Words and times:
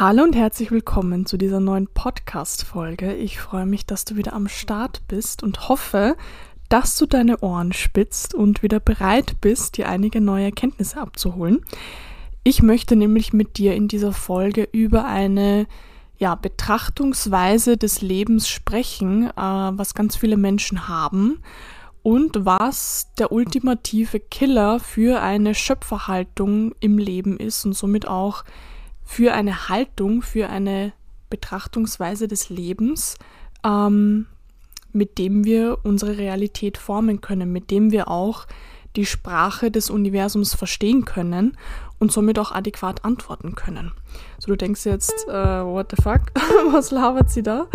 Hallo 0.00 0.22
und 0.22 0.34
herzlich 0.34 0.70
willkommen 0.70 1.26
zu 1.26 1.36
dieser 1.36 1.60
neuen 1.60 1.86
Podcast-Folge. 1.86 3.12
Ich 3.16 3.38
freue 3.38 3.66
mich, 3.66 3.84
dass 3.84 4.06
du 4.06 4.16
wieder 4.16 4.32
am 4.32 4.48
Start 4.48 5.02
bist 5.08 5.42
und 5.42 5.68
hoffe, 5.68 6.16
dass 6.70 6.96
du 6.96 7.04
deine 7.04 7.40
Ohren 7.40 7.74
spitzt 7.74 8.32
und 8.32 8.62
wieder 8.62 8.80
bereit 8.80 9.42
bist, 9.42 9.76
dir 9.76 9.90
einige 9.90 10.22
neue 10.22 10.46
Erkenntnisse 10.46 10.98
abzuholen. 10.98 11.60
Ich 12.44 12.62
möchte 12.62 12.96
nämlich 12.96 13.34
mit 13.34 13.58
dir 13.58 13.74
in 13.74 13.88
dieser 13.88 14.14
Folge 14.14 14.66
über 14.72 15.04
eine 15.04 15.66
ja, 16.16 16.34
Betrachtungsweise 16.34 17.76
des 17.76 18.00
Lebens 18.00 18.48
sprechen, 18.48 19.26
äh, 19.26 19.32
was 19.36 19.92
ganz 19.92 20.16
viele 20.16 20.38
Menschen 20.38 20.88
haben 20.88 21.42
und 22.02 22.46
was 22.46 23.10
der 23.18 23.32
ultimative 23.32 24.18
Killer 24.18 24.80
für 24.80 25.20
eine 25.20 25.54
Schöpferhaltung 25.54 26.74
im 26.80 26.96
Leben 26.96 27.36
ist 27.36 27.66
und 27.66 27.74
somit 27.74 28.08
auch 28.08 28.44
für 29.10 29.32
eine 29.32 29.68
Haltung, 29.68 30.22
für 30.22 30.48
eine 30.50 30.92
Betrachtungsweise 31.30 32.28
des 32.28 32.48
Lebens, 32.48 33.16
ähm, 33.64 34.26
mit 34.92 35.18
dem 35.18 35.44
wir 35.44 35.78
unsere 35.82 36.16
Realität 36.16 36.78
formen 36.78 37.20
können, 37.20 37.52
mit 37.52 37.72
dem 37.72 37.90
wir 37.90 38.06
auch 38.06 38.46
die 38.94 39.04
Sprache 39.04 39.72
des 39.72 39.90
Universums 39.90 40.54
verstehen 40.54 41.06
können 41.06 41.56
und 41.98 42.12
somit 42.12 42.38
auch 42.38 42.52
adäquat 42.52 43.04
antworten 43.04 43.56
können. 43.56 43.90
So, 44.38 44.52
du 44.52 44.56
denkst 44.56 44.86
jetzt, 44.86 45.26
äh, 45.26 45.32
what 45.32 45.88
the 45.90 46.00
fuck, 46.00 46.20
was 46.72 46.92
labert 46.92 47.30
sie 47.30 47.42
da? 47.42 47.66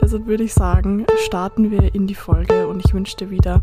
Deshalb 0.00 0.26
würde 0.26 0.44
ich 0.44 0.54
sagen, 0.54 1.04
starten 1.24 1.72
wir 1.72 1.96
in 1.96 2.06
die 2.06 2.14
Folge 2.14 2.68
und 2.68 2.84
ich 2.86 2.94
wünsche 2.94 3.16
dir 3.16 3.30
wieder 3.30 3.60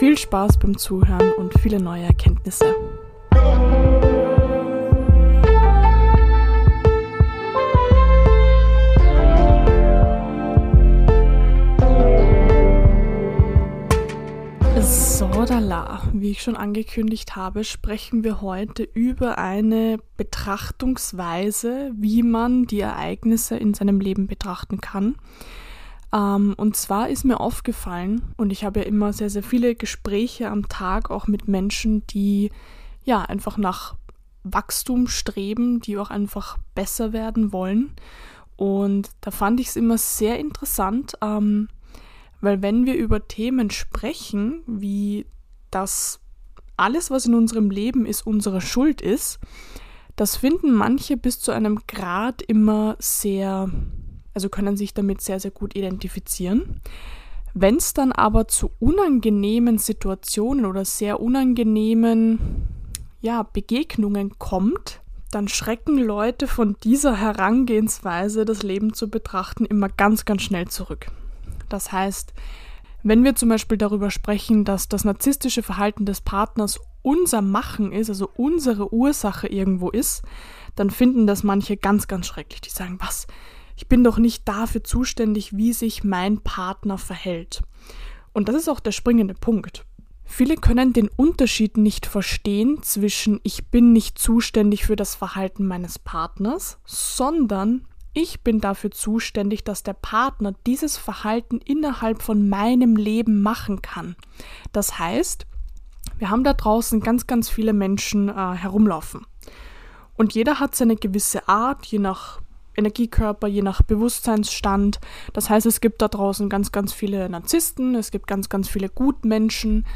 viel 0.00 0.18
Spaß 0.18 0.58
beim 0.58 0.76
Zuhören 0.76 1.30
und 1.38 1.54
viele 1.60 1.80
neue 1.80 2.02
Erkenntnisse. 2.02 2.74
Sodala, 15.34 16.00
wie 16.12 16.30
ich 16.30 16.42
schon 16.42 16.56
angekündigt 16.56 17.34
habe, 17.34 17.64
sprechen 17.64 18.22
wir 18.22 18.40
heute 18.40 18.84
über 18.84 19.36
eine 19.36 19.98
Betrachtungsweise, 20.16 21.90
wie 21.96 22.22
man 22.22 22.66
die 22.66 22.78
Ereignisse 22.78 23.56
in 23.56 23.74
seinem 23.74 23.98
Leben 23.98 24.28
betrachten 24.28 24.80
kann. 24.80 25.16
Ähm, 26.14 26.54
und 26.56 26.76
zwar 26.76 27.08
ist 27.08 27.24
mir 27.24 27.40
aufgefallen, 27.40 28.22
und 28.36 28.52
ich 28.52 28.64
habe 28.64 28.80
ja 28.80 28.86
immer 28.86 29.12
sehr, 29.12 29.28
sehr 29.28 29.42
viele 29.42 29.74
Gespräche 29.74 30.48
am 30.50 30.68
Tag 30.68 31.10
auch 31.10 31.26
mit 31.26 31.48
Menschen, 31.48 32.06
die 32.06 32.52
ja 33.02 33.20
einfach 33.20 33.58
nach 33.58 33.96
Wachstum 34.44 35.08
streben, 35.08 35.80
die 35.80 35.98
auch 35.98 36.10
einfach 36.10 36.58
besser 36.76 37.12
werden 37.12 37.52
wollen. 37.52 37.90
Und 38.54 39.10
da 39.20 39.32
fand 39.32 39.58
ich 39.58 39.66
es 39.66 39.76
immer 39.76 39.98
sehr 39.98 40.38
interessant, 40.38 41.14
ähm, 41.20 41.68
weil 42.44 42.62
wenn 42.62 42.86
wir 42.86 42.94
über 42.94 43.26
Themen 43.26 43.70
sprechen, 43.70 44.62
wie 44.66 45.26
das 45.70 46.20
alles, 46.76 47.10
was 47.10 47.26
in 47.26 47.34
unserem 47.34 47.70
Leben 47.70 48.06
ist, 48.06 48.26
unsere 48.26 48.60
Schuld 48.60 49.00
ist, 49.00 49.38
das 50.16 50.36
finden 50.36 50.72
manche 50.72 51.16
bis 51.16 51.40
zu 51.40 51.52
einem 51.52 51.80
Grad 51.86 52.42
immer 52.42 52.96
sehr, 52.98 53.70
also 54.32 54.48
können 54.48 54.76
sich 54.76 54.94
damit 54.94 55.20
sehr, 55.20 55.40
sehr 55.40 55.50
gut 55.50 55.74
identifizieren. 55.76 56.80
Wenn 57.52 57.76
es 57.76 57.94
dann 57.94 58.12
aber 58.12 58.48
zu 58.48 58.70
unangenehmen 58.80 59.78
Situationen 59.78 60.66
oder 60.66 60.84
sehr 60.84 61.20
unangenehmen 61.20 62.38
ja, 63.20 63.42
Begegnungen 63.42 64.38
kommt, 64.38 65.00
dann 65.30 65.48
schrecken 65.48 65.98
Leute 65.98 66.46
von 66.46 66.76
dieser 66.84 67.16
Herangehensweise, 67.16 68.44
das 68.44 68.62
Leben 68.62 68.92
zu 68.92 69.08
betrachten, 69.08 69.64
immer 69.64 69.88
ganz, 69.88 70.24
ganz 70.24 70.42
schnell 70.42 70.68
zurück. 70.68 71.06
Das 71.74 71.90
heißt, 71.90 72.32
wenn 73.02 73.24
wir 73.24 73.34
zum 73.34 73.48
Beispiel 73.48 73.76
darüber 73.76 74.12
sprechen, 74.12 74.64
dass 74.64 74.88
das 74.88 75.04
narzisstische 75.04 75.64
Verhalten 75.64 76.06
des 76.06 76.20
Partners 76.20 76.78
unser 77.02 77.42
Machen 77.42 77.90
ist, 77.90 78.08
also 78.08 78.30
unsere 78.36 78.94
Ursache 78.94 79.48
irgendwo 79.48 79.90
ist, 79.90 80.22
dann 80.76 80.90
finden 80.90 81.26
das 81.26 81.42
manche 81.42 81.76
ganz, 81.76 82.06
ganz 82.06 82.28
schrecklich. 82.28 82.60
Die 82.60 82.70
sagen, 82.70 82.98
was? 83.00 83.26
Ich 83.76 83.88
bin 83.88 84.04
doch 84.04 84.18
nicht 84.18 84.46
dafür 84.46 84.84
zuständig, 84.84 85.56
wie 85.56 85.72
sich 85.72 86.04
mein 86.04 86.42
Partner 86.42 86.96
verhält. 86.96 87.64
Und 88.32 88.48
das 88.48 88.54
ist 88.54 88.68
auch 88.68 88.78
der 88.78 88.92
springende 88.92 89.34
Punkt. 89.34 89.84
Viele 90.24 90.54
können 90.54 90.92
den 90.92 91.10
Unterschied 91.16 91.76
nicht 91.76 92.06
verstehen 92.06 92.84
zwischen 92.84 93.40
ich 93.42 93.66
bin 93.66 93.92
nicht 93.92 94.16
zuständig 94.16 94.86
für 94.86 94.96
das 94.96 95.16
Verhalten 95.16 95.66
meines 95.66 95.98
Partners, 95.98 96.78
sondern 96.86 97.88
ich 98.14 98.40
bin 98.42 98.60
dafür 98.60 98.92
zuständig, 98.92 99.64
dass 99.64 99.82
der 99.82 99.92
Partner 99.92 100.54
dieses 100.66 100.96
Verhalten 100.96 101.58
innerhalb 101.58 102.22
von 102.22 102.48
meinem 102.48 102.96
Leben 102.96 103.42
machen 103.42 103.82
kann. 103.82 104.14
Das 104.72 104.98
heißt, 104.98 105.46
wir 106.18 106.30
haben 106.30 106.44
da 106.44 106.54
draußen 106.54 107.00
ganz, 107.00 107.26
ganz 107.26 107.48
viele 107.48 107.72
Menschen 107.72 108.28
äh, 108.28 108.32
herumlaufen. 108.32 109.26
Und 110.16 110.32
jeder 110.32 110.60
hat 110.60 110.76
seine 110.76 110.94
gewisse 110.94 111.48
Art, 111.48 111.86
je 111.86 111.98
nach 111.98 112.40
Energiekörper, 112.76 113.48
je 113.48 113.62
nach 113.62 113.82
Bewusstseinsstand. 113.82 115.00
Das 115.32 115.50
heißt, 115.50 115.66
es 115.66 115.80
gibt 115.80 116.00
da 116.00 116.08
draußen 116.08 116.48
ganz, 116.48 116.72
ganz 116.72 116.92
viele 116.92 117.28
Narzissten, 117.28 117.94
es 117.94 118.10
gibt 118.10 118.26
ganz, 118.26 118.48
ganz 118.48 118.68
viele 118.68 118.88
Gutmenschen 118.88 119.86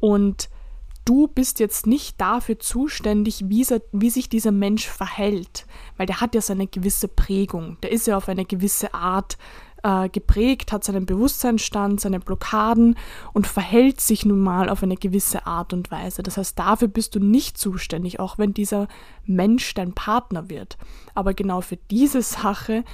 und 0.00 0.48
du 1.08 1.26
bist 1.26 1.58
jetzt 1.58 1.86
nicht 1.86 2.20
dafür 2.20 2.58
zuständig, 2.58 3.44
wie, 3.48 3.66
wie, 3.92 4.10
sich 4.10 4.28
dieser 4.28 4.52
Mensch 4.52 4.86
verhält, 4.86 5.66
weil 5.96 6.06
der 6.06 6.20
hat 6.20 6.34
ja 6.34 6.42
seine 6.42 6.66
gewisse 6.66 7.08
Prägung, 7.08 7.78
der 7.82 7.92
ist 7.92 8.06
ja 8.06 8.16
auf 8.18 8.28
eine 8.28 8.44
gewisse 8.44 8.92
Art 8.92 9.38
äh, 9.82 10.10
geprägt, 10.10 10.70
hat 10.70 10.84
seinen 10.84 11.06
Bewusstseinsstand, 11.06 12.00
seine 12.00 12.20
Blockaden 12.20 12.96
und 13.32 13.46
verhält 13.46 14.02
sich 14.02 14.26
nun 14.26 14.40
mal 14.40 14.68
auf 14.68 14.82
eine 14.82 14.96
gewisse 14.96 15.46
Art 15.46 15.72
und 15.72 15.90
Weise. 15.90 16.22
Das 16.22 16.36
heißt, 16.36 16.58
dafür 16.58 16.88
bist 16.88 17.14
du 17.14 17.20
nicht 17.20 17.56
zuständig, 17.56 18.20
auch 18.20 18.36
wenn 18.36 18.52
dieser 18.52 18.86
Mensch 19.24 19.72
dein 19.72 19.94
Partner 19.94 20.50
wird. 20.50 20.76
Aber 21.14 21.32
genau 21.32 21.62
für 21.62 21.78
diese 21.90 22.20
Sache 22.20 22.84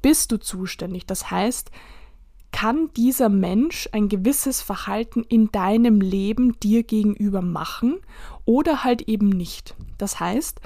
bist 0.00 0.32
du 0.32 0.38
zuständig. 0.38 1.04
Das 1.04 1.30
heißt, 1.30 1.70
kann 2.52 2.90
dieser 2.96 3.28
Mensch 3.28 3.88
ein 3.92 4.08
gewisses 4.08 4.62
Verhalten 4.62 5.24
in 5.28 5.50
deinem 5.52 6.00
Leben 6.00 6.58
dir 6.60 6.82
gegenüber 6.82 7.42
machen 7.42 7.98
oder 8.44 8.84
halt 8.84 9.02
eben 9.02 9.28
nicht. 9.28 9.74
Das 9.98 10.18
heißt, 10.18 10.60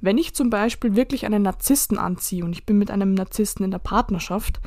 wenn 0.00 0.18
ich 0.18 0.34
zum 0.34 0.50
Beispiel 0.50 0.96
wirklich 0.96 1.26
einen 1.26 1.42
Narzissten 1.42 1.98
anziehe 1.98 2.44
und 2.44 2.52
ich 2.52 2.66
bin 2.66 2.78
mit 2.78 2.90
einem 2.90 3.14
Narzissten 3.14 3.64
in 3.64 3.70
der 3.70 3.78
Partnerschaft, 3.78 4.60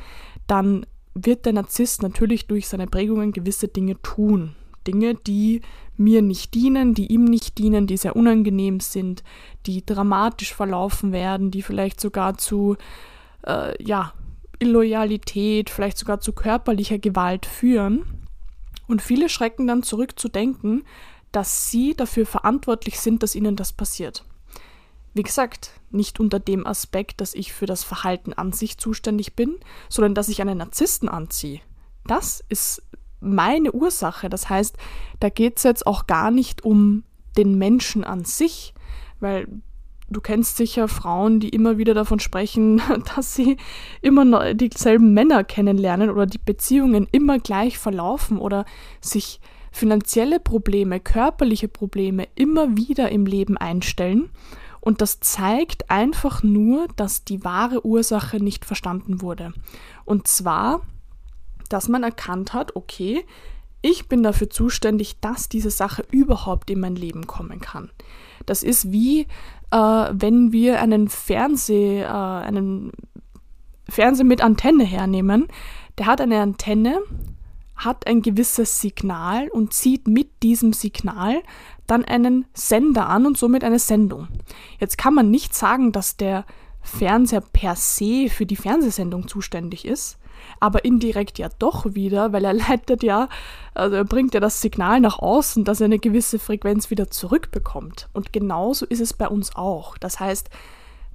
dann 0.46 0.86
wird 1.14 1.46
der 1.46 1.52
Narzisst 1.52 2.02
natürlich 2.02 2.46
durch 2.46 2.68
seine 2.68 2.86
Prägungen 2.86 3.32
gewisse 3.32 3.68
Dinge 3.68 4.00
tun. 4.02 4.54
Dinge, 4.86 5.14
die 5.14 5.60
mir 5.96 6.22
nicht 6.22 6.54
dienen, 6.54 6.94
die 6.94 7.12
ihm 7.12 7.24
nicht 7.24 7.58
dienen, 7.58 7.86
die 7.86 7.96
sehr 7.96 8.16
unangenehm 8.16 8.80
sind, 8.80 9.22
die 9.66 9.84
dramatisch 9.84 10.54
verlaufen 10.54 11.12
werden, 11.12 11.50
die 11.50 11.62
vielleicht 11.62 12.00
sogar 12.00 12.38
zu 12.38 12.76
äh, 13.46 13.82
ja, 13.82 14.12
Illoyalität, 14.60 15.70
vielleicht 15.70 15.98
sogar 15.98 16.20
zu 16.20 16.32
körperlicher 16.32 16.98
Gewalt 16.98 17.46
führen. 17.46 18.26
Und 18.86 19.02
viele 19.02 19.28
schrecken 19.28 19.66
dann 19.66 19.82
zurück 19.82 20.18
zu 20.18 20.28
denken, 20.28 20.84
dass 21.32 21.70
sie 21.70 21.94
dafür 21.94 22.26
verantwortlich 22.26 23.00
sind, 23.00 23.22
dass 23.22 23.34
ihnen 23.34 23.56
das 23.56 23.72
passiert. 23.72 24.24
Wie 25.14 25.22
gesagt, 25.22 25.72
nicht 25.90 26.20
unter 26.20 26.38
dem 26.38 26.66
Aspekt, 26.66 27.20
dass 27.20 27.34
ich 27.34 27.52
für 27.52 27.66
das 27.66 27.82
Verhalten 27.82 28.32
an 28.32 28.52
sich 28.52 28.78
zuständig 28.78 29.34
bin, 29.34 29.58
sondern 29.88 30.14
dass 30.14 30.28
ich 30.28 30.40
einen 30.40 30.58
Narzissten 30.58 31.08
anziehe. 31.08 31.60
Das 32.06 32.44
ist 32.48 32.82
meine 33.20 33.72
Ursache. 33.72 34.28
Das 34.28 34.48
heißt, 34.48 34.76
da 35.18 35.28
geht 35.28 35.58
es 35.58 35.64
jetzt 35.64 35.86
auch 35.86 36.06
gar 36.06 36.30
nicht 36.30 36.64
um 36.64 37.04
den 37.36 37.58
Menschen 37.58 38.04
an 38.04 38.24
sich, 38.24 38.74
weil 39.18 39.48
du 40.10 40.20
kennst 40.20 40.56
sicher 40.56 40.88
Frauen, 40.88 41.40
die 41.40 41.48
immer 41.48 41.78
wieder 41.78 41.94
davon 41.94 42.20
sprechen, 42.20 42.82
dass 43.16 43.34
sie 43.34 43.56
immer 44.02 44.54
dieselben 44.54 45.14
Männer 45.14 45.44
kennenlernen 45.44 46.10
oder 46.10 46.26
die 46.26 46.38
Beziehungen 46.38 47.08
immer 47.12 47.38
gleich 47.38 47.78
verlaufen 47.78 48.38
oder 48.38 48.64
sich 49.00 49.40
finanzielle 49.72 50.40
Probleme, 50.40 50.98
körperliche 50.98 51.68
Probleme 51.68 52.26
immer 52.34 52.76
wieder 52.76 53.10
im 53.10 53.24
Leben 53.24 53.56
einstellen. 53.56 54.30
Und 54.80 55.00
das 55.00 55.20
zeigt 55.20 55.90
einfach 55.90 56.42
nur, 56.42 56.88
dass 56.96 57.24
die 57.24 57.44
wahre 57.44 57.84
Ursache 57.84 58.38
nicht 58.38 58.64
verstanden 58.64 59.20
wurde. 59.20 59.52
Und 60.04 60.26
zwar, 60.26 60.80
dass 61.68 61.88
man 61.88 62.02
erkannt 62.02 62.52
hat, 62.52 62.74
okay, 62.74 63.24
ich 63.82 64.08
bin 64.08 64.22
dafür 64.22 64.50
zuständig, 64.50 65.20
dass 65.20 65.48
diese 65.48 65.70
Sache 65.70 66.04
überhaupt 66.10 66.70
in 66.70 66.80
mein 66.80 66.96
Leben 66.96 67.26
kommen 67.26 67.60
kann. 67.60 67.90
Das 68.46 68.62
ist 68.62 68.90
wie 68.92 69.26
äh, 69.70 69.76
wenn 70.12 70.52
wir 70.52 70.80
einen 70.80 71.08
Fernseh, 71.08 72.00
äh, 72.00 72.06
einen 72.06 72.92
Fernseher 73.88 74.24
mit 74.24 74.42
Antenne 74.42 74.84
hernehmen. 74.84 75.48
Der 75.98 76.06
hat 76.06 76.20
eine 76.20 76.40
Antenne, 76.40 77.00
hat 77.76 78.06
ein 78.06 78.22
gewisses 78.22 78.80
Signal 78.80 79.48
und 79.48 79.72
zieht 79.72 80.06
mit 80.06 80.42
diesem 80.42 80.72
Signal 80.72 81.42
dann 81.86 82.04
einen 82.04 82.46
Sender 82.54 83.08
an 83.08 83.26
und 83.26 83.38
somit 83.38 83.64
eine 83.64 83.78
Sendung. 83.78 84.28
Jetzt 84.78 84.98
kann 84.98 85.14
man 85.14 85.30
nicht 85.30 85.54
sagen, 85.54 85.92
dass 85.92 86.16
der 86.16 86.44
Fernseher 86.82 87.40
per 87.40 87.76
se 87.76 88.28
für 88.28 88.46
die 88.46 88.56
Fernsehsendung 88.56 89.28
zuständig 89.28 89.84
ist, 89.84 90.18
aber 90.60 90.84
indirekt 90.84 91.38
ja 91.38 91.48
doch 91.58 91.94
wieder, 91.94 92.32
weil 92.32 92.44
er 92.44 92.52
leitet 92.68 93.02
ja, 93.02 93.28
also 93.74 93.96
er 93.96 94.04
bringt 94.04 94.34
ja 94.34 94.40
das 94.40 94.60
Signal 94.60 95.00
nach 95.00 95.18
außen, 95.18 95.64
dass 95.64 95.80
er 95.80 95.86
eine 95.86 95.98
gewisse 95.98 96.38
Frequenz 96.38 96.90
wieder 96.90 97.10
zurückbekommt. 97.10 98.08
Und 98.12 98.32
genauso 98.32 98.86
ist 98.86 99.00
es 99.00 99.12
bei 99.12 99.26
uns 99.26 99.56
auch. 99.56 99.98
Das 99.98 100.20
heißt, 100.20 100.50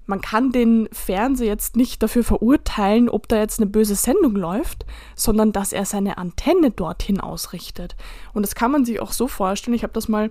man 0.08 0.22
kann 0.22 0.52
den 0.52 0.88
Fernseher 0.92 1.48
jetzt 1.48 1.76
nicht 1.76 2.04
dafür 2.04 2.24
verurteilen, 2.24 3.10
ob 3.10 3.28
da 3.28 3.38
jetzt 3.38 3.60
eine 3.60 3.70
böse 3.70 3.96
Sendung 3.96 4.36
läuft, 4.36 4.86
sondern 5.16 5.52
dass 5.52 5.74
er 5.74 5.86
seine 5.86 6.18
Antenne 6.18 6.72
dorthin 6.72 7.20
ausrichtet. 7.20 7.96
Und 8.34 8.44
das 8.44 8.54
kann 8.54 8.72
man 8.72 8.86
sich 8.86 9.00
auch 9.00 9.12
so 9.12 9.28
vorstellen. 9.28 9.76
Ich 9.76 9.84
habe 9.84 9.94
das 9.94 10.08
mal 10.08 10.30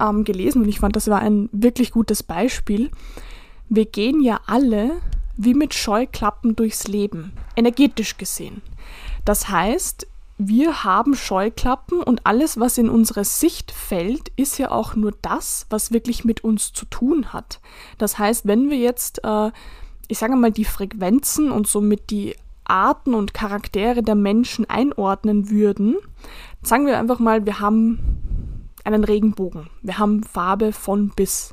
ähm, 0.00 0.24
gelesen 0.24 0.62
und 0.62 0.68
ich 0.68 0.80
fand, 0.80 0.94
das 0.94 1.08
war 1.08 1.20
ein 1.20 1.48
wirklich 1.52 1.90
gutes 1.90 2.22
Beispiel. 2.22 2.90
Wir 3.68 3.86
gehen 3.86 4.20
ja 4.20 4.40
alle 4.46 4.92
wie 5.36 5.54
mit 5.54 5.74
Scheuklappen 5.74 6.56
durchs 6.56 6.88
Leben, 6.88 7.32
energetisch 7.56 8.16
gesehen. 8.16 8.62
Das 9.24 9.48
heißt, 9.48 10.06
wir 10.38 10.84
haben 10.84 11.14
Scheuklappen 11.14 12.02
und 12.02 12.26
alles, 12.26 12.60
was 12.60 12.76
in 12.76 12.90
unsere 12.90 13.24
Sicht 13.24 13.72
fällt, 13.72 14.30
ist 14.36 14.58
ja 14.58 14.70
auch 14.70 14.94
nur 14.94 15.12
das, 15.22 15.66
was 15.70 15.92
wirklich 15.92 16.24
mit 16.24 16.44
uns 16.44 16.72
zu 16.72 16.84
tun 16.84 17.32
hat. 17.32 17.60
Das 17.96 18.18
heißt, 18.18 18.46
wenn 18.46 18.68
wir 18.68 18.76
jetzt, 18.76 19.24
äh, 19.24 19.50
ich 20.08 20.18
sage 20.18 20.36
mal, 20.36 20.52
die 20.52 20.66
Frequenzen 20.66 21.50
und 21.50 21.66
somit 21.66 22.10
die 22.10 22.36
Arten 22.64 23.14
und 23.14 23.32
Charaktere 23.32 24.02
der 24.02 24.14
Menschen 24.14 24.68
einordnen 24.68 25.48
würden, 25.50 25.96
sagen 26.62 26.86
wir 26.86 26.98
einfach 26.98 27.18
mal, 27.18 27.46
wir 27.46 27.60
haben 27.60 28.68
einen 28.84 29.04
Regenbogen, 29.04 29.70
wir 29.82 29.98
haben 29.98 30.22
Farbe 30.22 30.72
von 30.72 31.10
bis. 31.16 31.52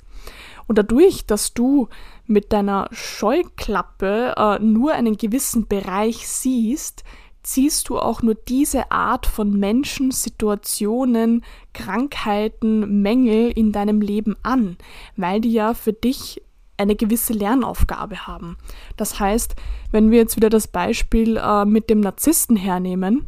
Und 0.68 0.78
dadurch, 0.78 1.26
dass 1.26 1.54
du 1.54 1.88
mit 2.26 2.54
deiner 2.54 2.90
Scheuklappe 2.92 4.36
äh, 4.38 4.60
nur 4.60 4.94
einen 4.94 5.18
gewissen 5.18 5.68
Bereich 5.68 6.28
siehst, 6.28 7.04
ziehst 7.44 7.90
du 7.90 8.00
auch 8.00 8.22
nur 8.22 8.36
diese 8.36 8.92
Art 8.92 9.26
von 9.26 9.60
Menschen, 9.60 10.12
Situationen, 10.12 11.44
Krankheiten, 11.74 13.02
Mängel 13.02 13.52
in 13.52 13.72
deinem 13.72 14.02
Leben 14.02 14.36
an, 14.44 14.78
weil 15.18 15.42
die 15.42 15.52
ja 15.52 15.74
für 15.74 15.94
dich 15.94 16.42
eine 16.78 16.96
gewisse 16.96 17.34
Lernaufgabe 17.34 18.26
haben. 18.28 18.58
Das 18.98 19.20
heißt, 19.20 19.56
wenn 19.92 20.12
wir 20.12 20.20
jetzt 20.20 20.36
wieder 20.36 20.50
das 20.50 20.68
Beispiel 20.68 21.38
äh, 21.38 21.66
mit 21.66 21.90
dem 21.90 22.00
Narzissten 22.00 22.56
hernehmen, 22.56 23.28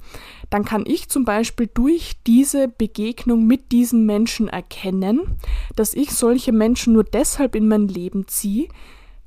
dann 0.50 0.65
kann 0.65 0.83
ich 0.86 1.09
zum 1.09 1.25
Beispiel 1.25 1.69
durch 1.74 2.18
diese 2.25 2.68
Begegnung 2.68 3.45
mit 3.45 3.71
diesem 3.71 4.06
Menschen 4.06 4.47
erkennen, 4.47 5.38
dass 5.75 5.94
ich 5.94 6.12
solche 6.12 6.51
Menschen 6.51 6.94
nur 6.94 7.03
deshalb 7.03 7.56
in 7.56 7.68
mein 7.68 7.88
Leben 7.88 8.27
ziehe, 8.27 8.68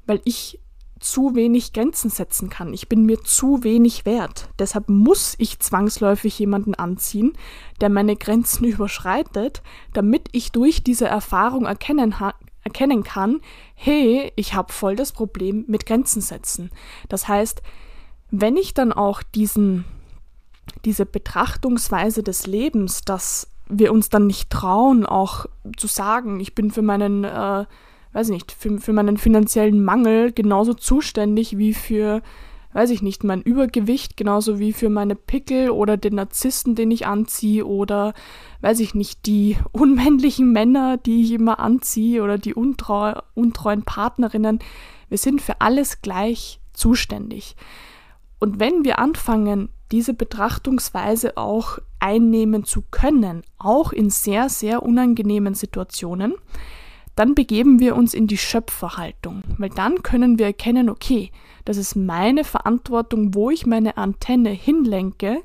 weil 0.06 0.20
ich 0.24 0.58
zu 1.00 1.34
wenig 1.34 1.72
Grenzen 1.72 2.10
setzen 2.10 2.50
kann. 2.50 2.74
Ich 2.74 2.88
bin 2.88 3.04
mir 3.04 3.22
zu 3.22 3.62
wenig 3.62 4.04
wert. 4.04 4.48
Deshalb 4.58 4.88
muss 4.88 5.34
ich 5.38 5.60
zwangsläufig 5.60 6.38
jemanden 6.38 6.74
anziehen, 6.74 7.34
der 7.80 7.88
meine 7.88 8.16
Grenzen 8.16 8.64
überschreitet, 8.64 9.62
damit 9.92 10.28
ich 10.32 10.52
durch 10.52 10.82
diese 10.82 11.06
Erfahrung 11.06 11.66
erkennen, 11.66 12.18
erkennen 12.64 13.02
kann, 13.02 13.40
hey, 13.75 14.32
ich 14.37 14.55
habe 14.55 14.72
voll 14.72 14.96
das 14.96 15.12
Problem 15.12 15.64
mit 15.69 15.87
Grenzen 15.87 16.20
setzen. 16.20 16.70
Das 17.08 17.28
heißt, 17.28 17.62
wenn 18.31 18.56
ich 18.56 18.75
dann 18.75 18.93
auch 18.93 19.22
diesen, 19.22 19.84
diese 20.84 21.06
Betrachtungsweise 21.06 22.22
des 22.22 22.46
Lebens, 22.46 23.02
dass 23.02 23.49
wir 23.69 23.93
uns 23.93 24.08
dann 24.08 24.26
nicht 24.26 24.50
trauen, 24.50 25.06
auch 25.06 25.46
zu 25.76 25.87
sagen, 25.87 26.40
ich 26.40 26.55
bin 26.55 26.70
für 26.70 26.82
meinen 26.82 27.25
äh, 27.25 27.64
weiß 28.12 28.28
ich 28.28 28.34
nicht, 28.34 28.52
für, 28.52 28.78
für 28.78 28.93
meinen 28.93 29.16
finanziellen 29.16 29.84
Mangel 29.84 30.32
genauso 30.32 30.75
zuständig 30.75 31.58
wie 31.58 31.75
für, 31.75 32.22
weiß 32.72 32.90
ich 32.90 33.02
nicht, 33.02 33.24
mein 33.24 33.42
Übergewicht, 33.42 34.16
genauso 34.16 34.58
wie 34.58 34.72
für 34.72 34.88
meine 34.88 35.14
Pickel 35.14 35.70
oder 35.70 35.96
den 35.96 36.16
Narzissten, 36.16 36.74
den 36.74 36.90
ich 36.90 37.06
anziehe 37.06 37.66
oder, 37.66 38.14
weiß 38.60 38.80
ich 38.80 38.94
nicht, 38.94 39.26
die 39.26 39.56
unmännlichen 39.72 40.52
Männer, 40.52 40.96
die 40.96 41.22
ich 41.24 41.32
immer 41.32 41.58
anziehe 41.58 42.22
oder 42.22 42.38
die 42.38 42.54
untreu, 42.54 43.14
untreuen 43.34 43.82
Partnerinnen. 43.82 44.58
Wir 45.08 45.18
sind 45.18 45.40
für 45.40 45.60
alles 45.60 46.02
gleich 46.02 46.60
zuständig. 46.72 47.56
Und 48.38 48.60
wenn 48.60 48.84
wir 48.84 48.98
anfangen, 48.98 49.68
diese 49.90 50.14
Betrachtungsweise 50.14 51.36
auch 51.36 51.78
einnehmen 51.98 52.64
zu 52.64 52.84
können, 52.90 53.42
auch 53.58 53.92
in 53.92 54.10
sehr, 54.10 54.48
sehr 54.48 54.82
unangenehmen 54.82 55.54
Situationen, 55.54 56.34
dann 57.18 57.34
begeben 57.34 57.80
wir 57.80 57.96
uns 57.96 58.14
in 58.14 58.28
die 58.28 58.38
Schöpferhaltung, 58.38 59.42
weil 59.58 59.70
dann 59.70 60.02
können 60.02 60.38
wir 60.38 60.46
erkennen, 60.46 60.88
okay, 60.88 61.32
das 61.64 61.76
ist 61.76 61.96
meine 61.96 62.44
Verantwortung, 62.44 63.34
wo 63.34 63.50
ich 63.50 63.66
meine 63.66 63.96
Antenne 63.96 64.50
hinlenke 64.50 65.42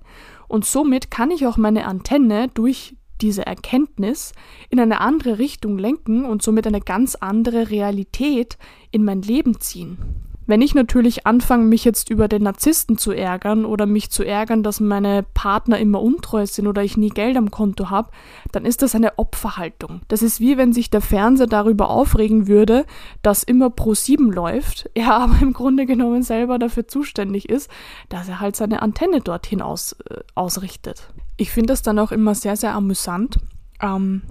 und 0.48 0.66
somit 0.66 1.10
kann 1.10 1.32
ich 1.32 1.48
auch 1.48 1.58
meine 1.58 1.86
Antenne 1.86 2.48
durch 2.54 2.96
diese 3.22 3.46
Erkenntnis 3.46 4.34
in 4.70 4.80
eine 4.80 5.02
andere 5.02 5.40
Richtung 5.40 5.80
lenken 5.80 6.26
und 6.26 6.44
somit 6.44 6.68
eine 6.68 6.82
ganz 6.82 7.16
andere 7.16 7.72
Realität 7.72 8.58
in 8.92 9.04
mein 9.04 9.24
Leben 9.24 9.60
ziehen. 9.60 9.98
Wenn 10.46 10.62
ich 10.62 10.76
natürlich 10.76 11.26
anfange, 11.26 11.64
mich 11.66 11.86
jetzt 11.86 12.10
über 12.10 12.28
den 12.28 12.44
Narzissten 12.44 12.98
zu 12.98 13.12
ärgern 13.14 13.64
oder 13.64 13.86
mich 13.86 14.10
zu 14.10 14.24
ärgern, 14.24 14.62
dass 14.62 14.82
meine 14.82 15.24
Partner 15.34 15.80
immer 15.80 16.02
untreu 16.02 16.46
sind 16.46 16.68
oder 16.68 16.84
ich 16.84 16.98
nie 16.98 17.10
Geld 17.10 17.38
am 17.38 17.50
Konto 17.50 17.90
habe, 17.90 18.10
dann 18.52 18.66
ist 18.66 18.82
das 18.82 18.94
eine 18.94 19.18
Opferhaltung. 19.18 20.02
Das 20.10 20.22
ist 20.22 20.42
wie 20.42 20.58
wenn 20.58 20.74
sich 20.74 20.90
der 20.90 21.02
Fernseher 21.02 21.48
darüber 21.48 21.90
aufregen 21.90 22.48
würde, 22.48 22.86
dass 23.22 23.44
immer 23.44 23.70
Pro 23.70 23.94
7 23.94 24.32
läuft, 24.32 24.90
er 24.96 25.14
aber 25.14 25.42
im 25.42 25.54
Grunde 25.54 25.86
genommen 25.86 26.24
selber 26.24 26.60
dafür 26.60 26.88
zuständig 26.88 27.48
ist, 27.48 27.70
dass 28.10 28.28
er 28.28 28.40
halt 28.40 28.56
seine 28.56 28.82
Antenne 28.82 29.22
dorthin 29.22 29.62
aus, 29.62 29.94
äh, 30.10 30.20
ausrichtet. 30.36 31.10
Ich 31.38 31.52
finde 31.52 31.68
das 31.68 31.82
dann 31.82 32.00
auch 32.00 32.12
immer 32.12 32.36
sehr, 32.36 32.58
sehr 32.58 32.74
amüsant, 32.74 33.38
ähm, 33.82 34.24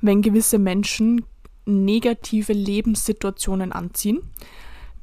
wenn 0.00 0.22
gewisse 0.22 0.58
Menschen 0.58 1.24
negative 1.66 2.52
Lebenssituationen 2.52 3.72
anziehen 3.72 4.20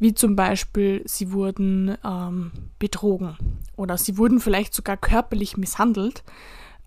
wie 0.02 0.16
zum 0.16 0.36
Beispiel 0.36 1.04
sie 1.06 1.32
wurden 1.32 1.96
ähm, 2.04 2.52
betrogen 2.80 3.38
oder 3.76 4.00
sie 4.00 4.18
wurden 4.18 4.40
vielleicht 4.40 4.74
sogar 4.74 4.98
körperlich 4.98 5.58
misshandelt. 5.58 6.24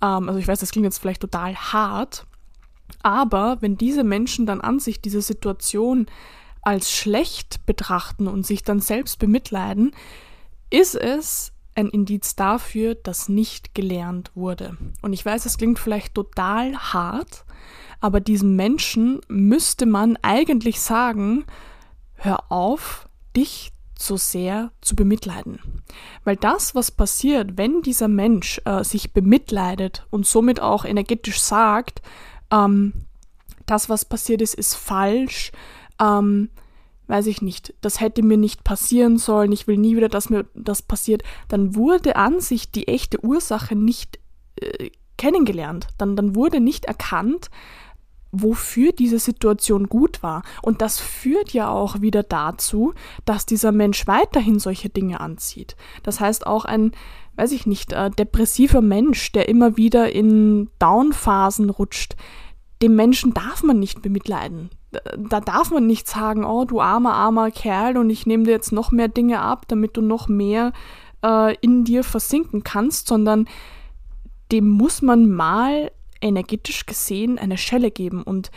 Ähm, 0.02 0.28
also 0.28 0.40
ich 0.40 0.48
weiß, 0.48 0.58
das 0.58 0.72
klingt 0.72 0.84
jetzt 0.84 0.98
vielleicht 0.98 1.20
total 1.20 1.54
hart, 1.54 2.26
aber 3.02 3.58
wenn 3.60 3.76
diese 3.76 4.02
Menschen 4.02 4.46
dann 4.46 4.60
an 4.60 4.80
sich 4.80 5.00
diese 5.00 5.22
Situation 5.22 6.06
als 6.60 6.90
schlecht 6.90 7.64
betrachten 7.66 8.26
und 8.26 8.44
sich 8.44 8.64
dann 8.64 8.80
selbst 8.80 9.20
bemitleiden, 9.20 9.92
ist 10.70 10.96
es 10.96 11.52
ein 11.76 11.88
Indiz 11.88 12.34
dafür, 12.34 12.96
dass 12.96 13.28
nicht 13.28 13.76
gelernt 13.76 14.32
wurde. 14.34 14.76
Und 15.02 15.12
ich 15.12 15.24
weiß, 15.24 15.46
es 15.46 15.56
klingt 15.56 15.78
vielleicht 15.78 16.16
total 16.16 16.76
hart, 16.76 17.44
aber 18.00 18.18
diesen 18.18 18.56
Menschen 18.56 19.20
müsste 19.28 19.86
man 19.86 20.18
eigentlich 20.22 20.80
sagen, 20.80 21.44
hör 22.16 22.50
auf, 22.50 23.08
dich 23.36 23.72
so 23.98 24.16
sehr 24.16 24.72
zu 24.80 24.96
bemitleiden. 24.96 25.60
Weil 26.24 26.36
das, 26.36 26.74
was 26.74 26.90
passiert, 26.90 27.56
wenn 27.56 27.82
dieser 27.82 28.08
Mensch 28.08 28.60
äh, 28.64 28.82
sich 28.84 29.12
bemitleidet 29.12 30.06
und 30.10 30.26
somit 30.26 30.60
auch 30.60 30.84
energetisch 30.84 31.40
sagt, 31.40 32.02
ähm, 32.50 32.92
das, 33.66 33.88
was 33.88 34.04
passiert 34.04 34.42
ist, 34.42 34.54
ist 34.54 34.74
falsch, 34.74 35.52
ähm, 36.00 36.50
weiß 37.06 37.26
ich 37.26 37.42
nicht, 37.42 37.74
das 37.80 38.00
hätte 38.00 38.22
mir 38.22 38.36
nicht 38.36 38.64
passieren 38.64 39.18
sollen, 39.18 39.52
ich 39.52 39.66
will 39.66 39.76
nie 39.76 39.96
wieder, 39.96 40.08
dass 40.08 40.30
mir 40.30 40.46
das 40.54 40.82
passiert, 40.82 41.22
dann 41.48 41.74
wurde 41.74 42.16
an 42.16 42.40
sich 42.40 42.70
die 42.70 42.88
echte 42.88 43.22
Ursache 43.24 43.76
nicht 43.76 44.18
äh, 44.56 44.90
kennengelernt. 45.16 45.88
Dann, 45.98 46.16
dann 46.16 46.34
wurde 46.34 46.60
nicht 46.60 46.86
erkannt, 46.86 47.50
wofür 48.42 48.92
diese 48.92 49.18
Situation 49.18 49.88
gut 49.88 50.22
war. 50.22 50.42
Und 50.62 50.82
das 50.82 51.00
führt 51.00 51.52
ja 51.52 51.68
auch 51.68 52.00
wieder 52.00 52.22
dazu, 52.22 52.94
dass 53.24 53.46
dieser 53.46 53.72
Mensch 53.72 54.06
weiterhin 54.06 54.58
solche 54.58 54.88
Dinge 54.88 55.20
anzieht. 55.20 55.76
Das 56.02 56.20
heißt 56.20 56.46
auch 56.46 56.64
ein, 56.64 56.92
weiß 57.36 57.52
ich 57.52 57.66
nicht, 57.66 57.92
äh, 57.92 58.10
depressiver 58.10 58.80
Mensch, 58.80 59.32
der 59.32 59.48
immer 59.48 59.76
wieder 59.76 60.12
in 60.12 60.68
Downphasen 60.78 61.70
rutscht, 61.70 62.16
dem 62.82 62.96
Menschen 62.96 63.34
darf 63.34 63.62
man 63.62 63.78
nicht 63.78 64.02
bemitleiden. 64.02 64.70
Da 65.16 65.40
darf 65.40 65.70
man 65.70 65.86
nicht 65.86 66.06
sagen, 66.06 66.44
oh 66.44 66.64
du 66.64 66.80
armer, 66.80 67.14
armer 67.14 67.50
Kerl 67.50 67.96
und 67.96 68.10
ich 68.10 68.26
nehme 68.26 68.44
dir 68.44 68.52
jetzt 68.52 68.72
noch 68.72 68.92
mehr 68.92 69.08
Dinge 69.08 69.40
ab, 69.40 69.66
damit 69.68 69.96
du 69.96 70.02
noch 70.02 70.28
mehr 70.28 70.72
äh, 71.24 71.56
in 71.60 71.84
dir 71.84 72.04
versinken 72.04 72.62
kannst, 72.62 73.08
sondern 73.08 73.48
dem 74.52 74.68
muss 74.68 75.02
man 75.02 75.28
mal 75.30 75.90
energetisch 76.20 76.86
gesehen 76.86 77.38
eine 77.38 77.58
Schelle 77.58 77.90
geben 77.90 78.22
und, 78.22 78.50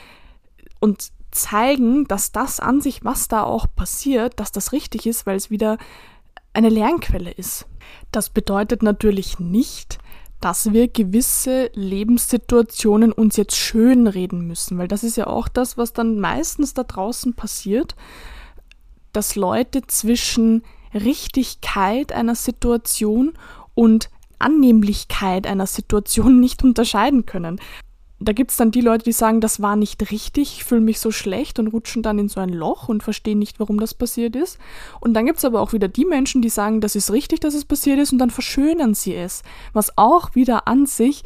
und 0.79 1.11
zeigen, 1.31 2.05
dass 2.07 2.31
das 2.31 2.59
an 2.59 2.81
sich, 2.81 3.03
was 3.03 3.27
da 3.27 3.43
auch 3.43 3.67
passiert, 3.75 4.39
dass 4.39 4.51
das 4.51 4.71
richtig 4.71 5.05
ist, 5.05 5.25
weil 5.25 5.35
es 5.35 5.49
wieder 5.49 5.77
eine 6.53 6.69
Lernquelle 6.69 7.31
ist. 7.31 7.67
Das 8.11 8.29
bedeutet 8.29 8.81
natürlich 8.83 9.39
nicht, 9.39 9.99
dass 10.39 10.71
wir 10.71 10.87
gewisse 10.87 11.71
Lebenssituationen 11.73 13.11
uns 13.11 13.37
jetzt 13.37 13.55
schön 13.55 14.07
reden 14.07 14.41
müssen, 14.41 14.77
weil 14.77 14.87
das 14.87 15.03
ist 15.03 15.17
ja 15.17 15.27
auch 15.27 15.47
das, 15.47 15.77
was 15.77 15.93
dann 15.93 16.19
meistens 16.19 16.73
da 16.73 16.83
draußen 16.83 17.33
passiert, 17.33 17.95
dass 19.13 19.35
Leute 19.35 19.81
zwischen 19.87 20.63
Richtigkeit 20.93 22.11
einer 22.11 22.35
Situation 22.35 23.33
und 23.73 24.09
Annehmlichkeit 24.39 25.47
einer 25.47 25.67
Situation 25.67 26.39
nicht 26.41 26.63
unterscheiden 26.63 27.25
können. 27.25 27.59
Da 28.19 28.33
gibt 28.33 28.49
es 28.49 28.57
dann 28.57 28.71
die 28.71 28.81
Leute, 28.81 29.03
die 29.03 29.11
sagen, 29.11 29.41
das 29.41 29.61
war 29.61 29.75
nicht 29.75 30.09
richtig, 30.09 30.57
ich 30.57 30.63
fühle 30.63 30.81
mich 30.81 30.99
so 30.99 31.11
schlecht 31.11 31.59
und 31.59 31.67
rutschen 31.67 32.01
dann 32.01 32.17
in 32.17 32.29
so 32.29 32.39
ein 32.39 32.49
Loch 32.49 32.89
und 32.89 33.03
verstehen 33.03 33.37
nicht, 33.37 33.59
warum 33.59 33.79
das 33.79 33.93
passiert 33.93 34.35
ist. 34.35 34.57
Und 34.99 35.13
dann 35.13 35.27
gibt 35.27 35.37
es 35.37 35.45
aber 35.45 35.61
auch 35.61 35.71
wieder 35.71 35.87
die 35.87 36.05
Menschen, 36.05 36.41
die 36.41 36.49
sagen, 36.49 36.81
das 36.81 36.95
ist 36.95 37.11
richtig, 37.11 37.41
dass 37.41 37.53
es 37.53 37.63
passiert 37.63 37.99
ist 37.99 38.11
und 38.11 38.17
dann 38.17 38.31
verschönern 38.31 38.95
sie 38.95 39.13
es, 39.13 39.43
was 39.71 39.99
auch 39.99 40.33
wieder 40.33 40.67
an 40.67 40.87
sich 40.87 41.23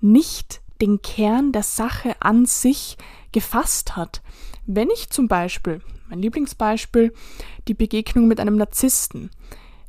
nicht 0.00 0.60
den 0.80 1.00
Kern 1.00 1.52
der 1.52 1.62
Sache 1.62 2.16
an 2.20 2.44
sich 2.44 2.96
gefasst 3.30 3.96
hat. 3.96 4.20
Wenn 4.66 4.90
ich 4.90 5.10
zum 5.10 5.28
Beispiel, 5.28 5.80
mein 6.08 6.20
Lieblingsbeispiel, 6.20 7.14
die 7.68 7.74
Begegnung 7.74 8.26
mit 8.26 8.40
einem 8.40 8.56
Narzissten, 8.56 9.30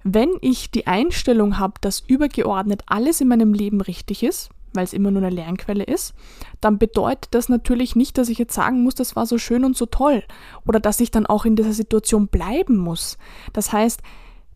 wenn 0.04 0.32
ich 0.42 0.72
die 0.72 0.88
Einstellung 0.88 1.60
habe, 1.60 1.74
dass 1.82 2.02
übergeordnet 2.02 2.84
alles 2.88 3.22
in 3.22 3.28
meinem 3.28 3.54
Leben 3.54 3.82
richtig 3.82 4.24
ist, 4.24 4.50
weil 4.74 4.84
es 4.84 4.94
immer 4.94 5.12
nur 5.12 5.22
eine 5.22 5.34
Lernquelle 5.34 5.84
ist, 5.84 6.14
dann 6.62 6.78
bedeutet 6.78 7.28
das 7.32 7.48
natürlich 7.48 7.96
nicht, 7.96 8.18
dass 8.18 8.30
ich 8.30 8.38
jetzt 8.38 8.54
sagen 8.54 8.84
muss, 8.84 8.96
das 8.96 9.16
war 9.16 9.26
so 9.26 9.38
schön 9.38 9.66
und 9.66 9.78
so 9.78 9.86
toll 9.86 10.24
oder 10.66 10.80
dass 10.80 11.00
ich 11.00 11.12
dann 11.12 11.26
auch 11.26 11.46
in 11.46 11.56
dieser 11.56 11.74
Situation 11.74 12.28
bleiben 12.28 12.78
muss. 12.78 13.18
Das 13.54 13.72
heißt, 13.72 14.02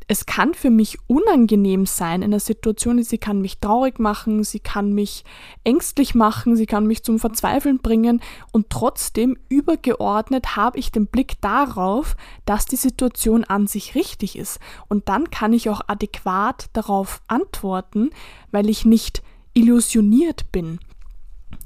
es 0.09 0.25
kann 0.25 0.53
für 0.53 0.69
mich 0.69 0.97
unangenehm 1.07 1.85
sein 1.85 2.21
in 2.21 2.31
der 2.31 2.39
Situation, 2.39 3.03
sie 3.03 3.17
kann 3.17 3.41
mich 3.41 3.59
traurig 3.59 3.99
machen, 3.99 4.45
sie 4.45 4.59
kann 4.59 4.93
mich 4.93 5.25
ängstlich 5.65 6.15
machen, 6.15 6.55
sie 6.55 6.65
kann 6.65 6.87
mich 6.87 7.03
zum 7.03 7.19
Verzweifeln 7.19 7.79
bringen. 7.79 8.21
Und 8.53 8.69
trotzdem 8.69 9.37
übergeordnet 9.49 10.55
habe 10.55 10.79
ich 10.79 10.93
den 10.93 11.07
Blick 11.07 11.41
darauf, 11.41 12.15
dass 12.45 12.65
die 12.65 12.77
Situation 12.77 13.43
an 13.43 13.67
sich 13.67 13.95
richtig 13.95 14.37
ist. 14.37 14.59
Und 14.87 15.09
dann 15.09 15.29
kann 15.29 15.51
ich 15.51 15.69
auch 15.69 15.81
adäquat 15.87 16.67
darauf 16.71 17.21
antworten, 17.27 18.11
weil 18.51 18.69
ich 18.69 18.85
nicht 18.85 19.21
illusioniert 19.53 20.53
bin. 20.53 20.79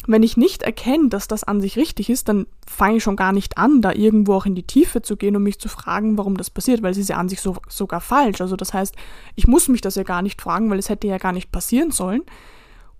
Wenn 0.07 0.23
ich 0.23 0.37
nicht 0.37 0.63
erkenne, 0.63 1.09
dass 1.09 1.27
das 1.27 1.43
an 1.43 1.61
sich 1.61 1.77
richtig 1.77 2.09
ist, 2.09 2.27
dann 2.27 2.47
fange 2.67 2.97
ich 2.97 3.03
schon 3.03 3.15
gar 3.15 3.31
nicht 3.31 3.57
an, 3.57 3.81
da 3.81 3.91
irgendwo 3.91 4.33
auch 4.33 4.45
in 4.45 4.55
die 4.55 4.63
Tiefe 4.63 5.01
zu 5.01 5.15
gehen 5.15 5.35
und 5.35 5.43
mich 5.43 5.59
zu 5.59 5.69
fragen, 5.69 6.17
warum 6.17 6.37
das 6.37 6.49
passiert, 6.49 6.81
weil 6.81 6.91
es 6.91 6.97
ist 6.97 7.09
ja 7.09 7.17
an 7.17 7.29
sich 7.29 7.41
so, 7.41 7.57
sogar 7.67 8.01
falsch. 8.01 8.41
Also 8.41 8.55
das 8.55 8.73
heißt, 8.73 8.95
ich 9.35 9.47
muss 9.47 9.67
mich 9.67 9.81
das 9.81 9.95
ja 9.95 10.03
gar 10.03 10.21
nicht 10.21 10.41
fragen, 10.41 10.69
weil 10.69 10.79
es 10.79 10.89
hätte 10.89 11.07
ja 11.07 11.17
gar 11.17 11.33
nicht 11.33 11.51
passieren 11.51 11.91
sollen. 11.91 12.23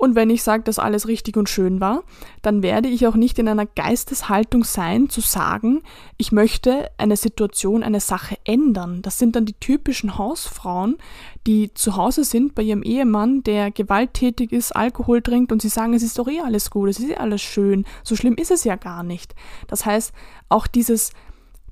Und 0.02 0.16
wenn 0.16 0.32
ich 0.32 0.42
sage, 0.42 0.64
dass 0.64 0.80
alles 0.80 1.08
richtig 1.08 1.38
und 1.38 1.48
schön 1.48 1.80
war, 1.80 2.02
dann 2.42 2.64
werde 2.64 2.90
ich 2.90 3.06
auch 3.06 3.14
nicht 3.14 3.38
in 3.38 3.48
einer 3.48 3.68
Geisteshaltung 3.68 4.64
sein, 4.64 5.10
zu 5.10 5.22
sagen, 5.22 5.84
ich 6.18 6.32
möchte 6.32 6.90
eine 6.98 7.16
Situation, 7.16 7.84
eine 7.84 8.00
Sache 8.00 8.36
ändern. 8.44 9.04
Das 9.04 9.20
sind 9.20 9.36
dann 9.36 9.46
die 9.46 9.54
typischen 9.54 10.18
Hausfrauen, 10.18 10.98
die 11.46 11.72
zu 11.76 11.98
Hause 11.98 12.24
sind 12.24 12.56
bei 12.56 12.64
ihrem 12.64 12.82
Ehemann, 12.82 13.44
der 13.44 13.70
gewalttätig 13.70 14.52
ist, 14.52 14.76
Alkohol 14.76 15.22
trinkt 15.22 15.52
und 15.52 15.62
sie 15.62 15.70
sagen, 15.70 15.94
es 15.94 16.02
ist 16.02 16.18
doch 16.18 16.28
eh 16.28 16.40
alles 16.40 16.72
gut, 16.72 16.90
es 16.90 16.98
ist 16.98 17.12
eh 17.12 17.18
alles 17.18 17.44
schön, 17.44 17.86
so 18.04 18.16
schlimm 18.16 18.34
ist 18.38 18.50
es 18.50 18.64
ja 18.64 18.78
gar 18.78 19.04
nicht. 19.04 19.36
Das 19.68 19.86
heißt, 19.86 20.14
auch 20.50 20.66
dieses 20.66 21.12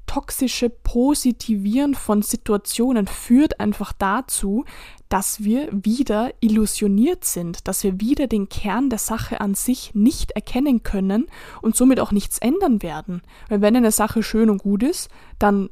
toxische 0.10 0.72
Positivieren 0.72 1.94
von 1.94 2.24
Situationen 2.24 3.06
führt 3.06 3.60
einfach 3.60 3.94
dazu, 3.94 4.66
dass 5.08 5.44
wir 5.44 5.70
wieder 5.72 6.34
illusioniert 6.40 7.24
sind, 7.26 7.68
dass 7.68 7.84
wir 7.84 8.00
wieder 8.00 8.26
den 8.26 8.50
Kern 8.50 8.90
der 8.90 8.98
Sache 8.98 9.40
an 9.40 9.54
sich 9.54 9.94
nicht 9.94 10.32
erkennen 10.32 10.82
können 10.82 11.28
und 11.62 11.76
somit 11.76 12.00
auch 12.00 12.12
nichts 12.12 12.40
ändern 12.40 12.82
werden. 12.82 13.22
Weil 13.50 13.62
wenn 13.62 13.76
eine 13.76 13.92
Sache 13.92 14.24
schön 14.24 14.50
und 14.50 14.64
gut 14.64 14.82
ist, 14.82 15.12
dann, 15.38 15.70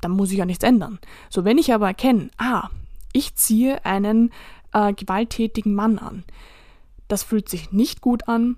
dann 0.00 0.10
muss 0.10 0.32
ich 0.32 0.38
ja 0.38 0.46
nichts 0.46 0.64
ändern. 0.64 0.98
So, 1.28 1.44
wenn 1.44 1.56
ich 1.56 1.72
aber 1.72 1.86
erkenne, 1.86 2.30
ah, 2.38 2.70
ich 3.12 3.36
ziehe 3.36 3.84
einen 3.84 4.32
äh, 4.72 4.92
gewalttätigen 4.92 5.74
Mann 5.74 6.00
an, 6.00 6.24
das 7.06 7.22
fühlt 7.22 7.48
sich 7.48 7.70
nicht 7.70 8.00
gut 8.00 8.26
an, 8.26 8.56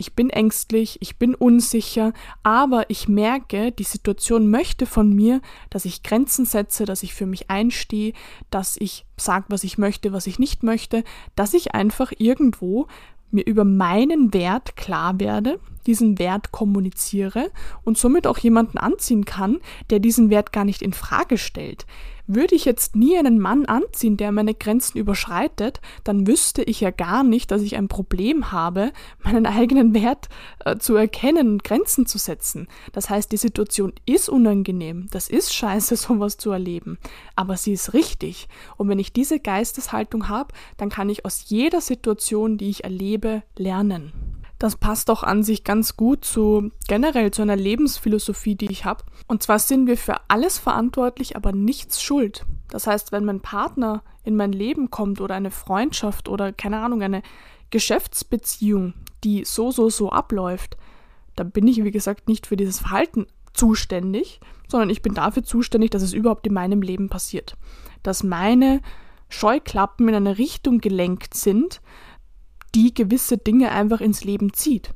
ich 0.00 0.14
bin 0.14 0.30
ängstlich, 0.30 0.96
ich 1.00 1.18
bin 1.18 1.34
unsicher, 1.34 2.14
aber 2.42 2.88
ich 2.88 3.06
merke, 3.06 3.70
die 3.70 3.84
Situation 3.84 4.48
möchte 4.48 4.86
von 4.86 5.12
mir, 5.14 5.42
dass 5.68 5.84
ich 5.84 6.02
Grenzen 6.02 6.46
setze, 6.46 6.86
dass 6.86 7.02
ich 7.02 7.12
für 7.12 7.26
mich 7.26 7.50
einstehe, 7.50 8.14
dass 8.48 8.78
ich 8.78 9.04
sage, 9.18 9.44
was 9.48 9.62
ich 9.62 9.76
möchte, 9.76 10.12
was 10.14 10.26
ich 10.26 10.38
nicht 10.38 10.62
möchte, 10.62 11.04
dass 11.36 11.52
ich 11.52 11.74
einfach 11.74 12.12
irgendwo 12.16 12.86
mir 13.30 13.46
über 13.46 13.64
meinen 13.64 14.32
Wert 14.32 14.74
klar 14.74 15.20
werde, 15.20 15.60
diesen 15.86 16.18
Wert 16.18 16.52
kommuniziere 16.52 17.50
und 17.84 17.98
somit 17.98 18.26
auch 18.26 18.38
jemanden 18.38 18.78
anziehen 18.78 19.24
kann, 19.24 19.58
der 19.90 19.98
diesen 19.98 20.30
Wert 20.30 20.52
gar 20.52 20.64
nicht 20.64 20.82
in 20.82 20.92
Frage 20.92 21.38
stellt. 21.38 21.86
Würde 22.32 22.54
ich 22.54 22.64
jetzt 22.64 22.94
nie 22.94 23.18
einen 23.18 23.40
Mann 23.40 23.66
anziehen, 23.66 24.16
der 24.16 24.30
meine 24.30 24.54
Grenzen 24.54 24.98
überschreitet, 24.98 25.80
dann 26.04 26.28
wüsste 26.28 26.62
ich 26.62 26.80
ja 26.80 26.92
gar 26.92 27.24
nicht, 27.24 27.50
dass 27.50 27.60
ich 27.60 27.76
ein 27.76 27.88
Problem 27.88 28.52
habe, 28.52 28.92
meinen 29.24 29.46
eigenen 29.46 29.94
Wert 29.94 30.28
äh, 30.64 30.76
zu 30.76 30.94
erkennen 30.94 31.48
und 31.48 31.64
Grenzen 31.64 32.06
zu 32.06 32.18
setzen. 32.18 32.68
Das 32.92 33.10
heißt, 33.10 33.32
die 33.32 33.36
Situation 33.36 33.92
ist 34.06 34.28
unangenehm, 34.28 35.08
das 35.10 35.28
ist 35.28 35.52
scheiße, 35.52 35.96
sowas 35.96 36.36
zu 36.36 36.52
erleben, 36.52 36.98
aber 37.34 37.56
sie 37.56 37.72
ist 37.72 37.94
richtig. 37.94 38.46
Und 38.76 38.88
wenn 38.88 39.00
ich 39.00 39.12
diese 39.12 39.40
Geisteshaltung 39.40 40.28
habe, 40.28 40.54
dann 40.76 40.88
kann 40.88 41.10
ich 41.10 41.24
aus 41.24 41.46
jeder 41.48 41.80
Situation, 41.80 42.58
die 42.58 42.70
ich 42.70 42.84
erlebe, 42.84 43.42
lernen. 43.56 44.12
Das 44.60 44.76
passt 44.76 45.08
auch 45.08 45.22
an 45.22 45.42
sich 45.42 45.64
ganz 45.64 45.96
gut 45.96 46.22
zu 46.22 46.70
generell 46.86 47.30
zu 47.30 47.40
einer 47.40 47.56
Lebensphilosophie, 47.56 48.56
die 48.56 48.70
ich 48.70 48.84
habe. 48.84 49.04
Und 49.26 49.42
zwar 49.42 49.58
sind 49.58 49.86
wir 49.86 49.96
für 49.96 50.16
alles 50.28 50.58
verantwortlich, 50.58 51.34
aber 51.34 51.52
nichts 51.52 52.02
schuld. 52.02 52.44
Das 52.68 52.86
heißt, 52.86 53.10
wenn 53.10 53.24
mein 53.24 53.40
Partner 53.40 54.02
in 54.22 54.36
mein 54.36 54.52
Leben 54.52 54.90
kommt 54.90 55.22
oder 55.22 55.34
eine 55.34 55.50
Freundschaft 55.50 56.28
oder 56.28 56.52
keine 56.52 56.80
Ahnung, 56.80 57.02
eine 57.02 57.22
Geschäftsbeziehung, 57.70 58.92
die 59.24 59.44
so, 59.46 59.70
so, 59.70 59.88
so 59.88 60.10
abläuft, 60.10 60.76
dann 61.36 61.52
bin 61.52 61.66
ich, 61.66 61.82
wie 61.82 61.90
gesagt, 61.90 62.28
nicht 62.28 62.46
für 62.46 62.58
dieses 62.58 62.80
Verhalten 62.80 63.26
zuständig, 63.54 64.40
sondern 64.68 64.90
ich 64.90 65.00
bin 65.00 65.14
dafür 65.14 65.42
zuständig, 65.42 65.88
dass 65.88 66.02
es 66.02 66.12
überhaupt 66.12 66.46
in 66.46 66.52
meinem 66.52 66.82
Leben 66.82 67.08
passiert. 67.08 67.56
Dass 68.02 68.22
meine 68.22 68.82
Scheuklappen 69.30 70.06
in 70.08 70.16
eine 70.16 70.36
Richtung 70.36 70.80
gelenkt 70.80 71.32
sind, 71.32 71.80
die 72.74 72.94
gewisse 72.94 73.38
Dinge 73.38 73.70
einfach 73.72 74.00
ins 74.00 74.24
Leben 74.24 74.52
zieht. 74.52 74.92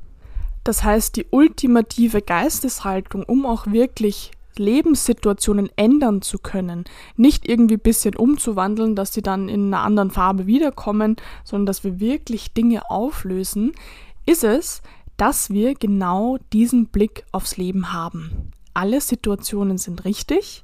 Das 0.63 0.83
heißt, 0.83 1.15
die 1.15 1.27
ultimative 1.29 2.21
Geisteshaltung, 2.21 3.23
um 3.23 3.45
auch 3.45 3.67
wirklich 3.67 4.31
Lebenssituationen 4.57 5.69
ändern 5.75 6.21
zu 6.21 6.39
können, 6.39 6.85
nicht 7.17 7.47
irgendwie 7.47 7.75
ein 7.75 7.81
bisschen 7.81 8.15
umzuwandeln, 8.15 8.95
dass 8.95 9.13
sie 9.13 9.21
dann 9.21 9.49
in 9.49 9.67
einer 9.67 9.83
anderen 9.83 10.11
Farbe 10.11 10.47
wiederkommen, 10.47 11.17
sondern 11.43 11.65
dass 11.65 11.83
wir 11.83 11.99
wirklich 11.99 12.53
Dinge 12.53 12.89
auflösen, 12.89 13.73
ist 14.25 14.43
es, 14.43 14.81
dass 15.17 15.49
wir 15.49 15.75
genau 15.75 16.37
diesen 16.51 16.87
Blick 16.87 17.25
aufs 17.31 17.57
Leben 17.57 17.93
haben. 17.93 18.51
Alle 18.73 18.99
Situationen 19.01 19.77
sind 19.77 20.03
richtig, 20.03 20.63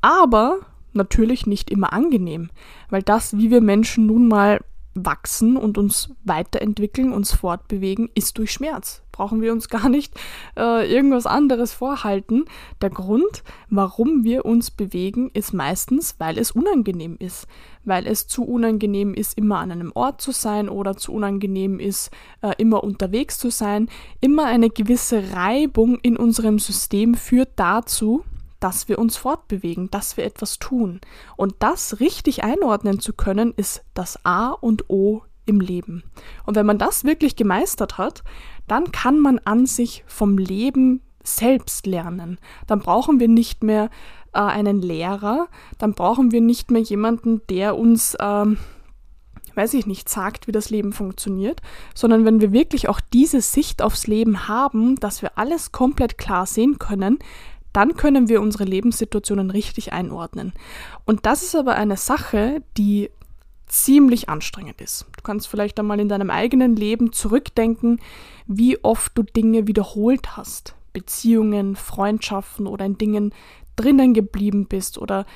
aber 0.00 0.58
natürlich 0.92 1.46
nicht 1.46 1.70
immer 1.70 1.92
angenehm, 1.92 2.50
weil 2.90 3.02
das, 3.02 3.36
wie 3.36 3.50
wir 3.50 3.60
Menschen 3.60 4.06
nun 4.06 4.28
mal 4.28 4.60
wachsen 5.04 5.56
und 5.56 5.78
uns 5.78 6.14
weiterentwickeln, 6.24 7.12
uns 7.12 7.32
fortbewegen, 7.32 8.08
ist 8.14 8.38
durch 8.38 8.52
Schmerz. 8.52 9.02
Brauchen 9.12 9.42
wir 9.42 9.52
uns 9.52 9.68
gar 9.70 9.88
nicht 9.88 10.14
äh, 10.56 10.90
irgendwas 10.90 11.26
anderes 11.26 11.72
vorhalten. 11.72 12.44
Der 12.80 12.90
Grund, 12.90 13.42
warum 13.68 14.24
wir 14.24 14.44
uns 14.44 14.70
bewegen, 14.70 15.30
ist 15.34 15.52
meistens, 15.52 16.14
weil 16.18 16.38
es 16.38 16.52
unangenehm 16.52 17.16
ist. 17.18 17.46
Weil 17.84 18.06
es 18.06 18.26
zu 18.26 18.44
unangenehm 18.44 19.14
ist, 19.14 19.36
immer 19.36 19.58
an 19.58 19.72
einem 19.72 19.92
Ort 19.94 20.20
zu 20.20 20.32
sein 20.32 20.68
oder 20.68 20.96
zu 20.96 21.12
unangenehm 21.12 21.80
ist, 21.80 22.10
äh, 22.42 22.54
immer 22.58 22.84
unterwegs 22.84 23.38
zu 23.38 23.50
sein. 23.50 23.88
Immer 24.20 24.44
eine 24.46 24.70
gewisse 24.70 25.32
Reibung 25.32 25.98
in 26.00 26.16
unserem 26.16 26.58
System 26.58 27.14
führt 27.14 27.50
dazu, 27.56 28.24
dass 28.60 28.88
wir 28.88 28.98
uns 28.98 29.16
fortbewegen, 29.16 29.90
dass 29.90 30.16
wir 30.16 30.24
etwas 30.24 30.58
tun. 30.58 31.00
Und 31.36 31.54
das 31.60 32.00
richtig 32.00 32.44
einordnen 32.44 33.00
zu 33.00 33.12
können, 33.12 33.52
ist 33.56 33.84
das 33.94 34.24
A 34.24 34.50
und 34.50 34.88
O 34.90 35.22
im 35.46 35.60
Leben. 35.60 36.04
Und 36.44 36.56
wenn 36.56 36.66
man 36.66 36.78
das 36.78 37.04
wirklich 37.04 37.36
gemeistert 37.36 37.98
hat, 37.98 38.22
dann 38.66 38.92
kann 38.92 39.18
man 39.18 39.38
an 39.40 39.66
sich 39.66 40.04
vom 40.06 40.38
Leben 40.38 41.02
selbst 41.24 41.86
lernen. 41.86 42.38
Dann 42.66 42.80
brauchen 42.80 43.20
wir 43.20 43.28
nicht 43.28 43.62
mehr 43.62 43.90
äh, 44.32 44.40
einen 44.40 44.80
Lehrer, 44.80 45.48
dann 45.78 45.94
brauchen 45.94 46.32
wir 46.32 46.40
nicht 46.40 46.70
mehr 46.70 46.82
jemanden, 46.82 47.42
der 47.48 47.76
uns, 47.76 48.16
ähm, 48.20 48.58
weiß 49.54 49.74
ich 49.74 49.86
nicht, 49.86 50.08
sagt, 50.08 50.46
wie 50.46 50.52
das 50.52 50.70
Leben 50.70 50.92
funktioniert, 50.92 51.60
sondern 51.94 52.24
wenn 52.24 52.40
wir 52.40 52.52
wirklich 52.52 52.88
auch 52.88 53.00
diese 53.00 53.40
Sicht 53.40 53.82
aufs 53.82 54.06
Leben 54.06 54.48
haben, 54.48 54.96
dass 54.96 55.22
wir 55.22 55.36
alles 55.36 55.72
komplett 55.72 56.18
klar 56.18 56.46
sehen 56.46 56.78
können, 56.78 57.18
dann 57.72 57.94
können 57.96 58.28
wir 58.28 58.40
unsere 58.40 58.64
Lebenssituationen 58.64 59.50
richtig 59.50 59.92
einordnen. 59.92 60.52
Und 61.04 61.26
das 61.26 61.42
ist 61.42 61.54
aber 61.54 61.74
eine 61.74 61.96
Sache, 61.96 62.62
die 62.76 63.10
ziemlich 63.66 64.28
anstrengend 64.28 64.80
ist. 64.80 65.06
Du 65.16 65.22
kannst 65.22 65.48
vielleicht 65.48 65.78
einmal 65.78 66.00
in 66.00 66.08
deinem 66.08 66.30
eigenen 66.30 66.74
Leben 66.74 67.12
zurückdenken, 67.12 68.00
wie 68.46 68.82
oft 68.82 69.16
du 69.16 69.22
Dinge 69.22 69.66
wiederholt 69.66 70.36
hast. 70.36 70.74
Beziehungen, 70.92 71.76
Freundschaften 71.76 72.66
oder 72.66 72.86
in 72.86 72.98
Dingen 72.98 73.34
drinnen 73.76 74.14
geblieben 74.14 74.66
bist 74.66 74.98
oder 74.98 75.26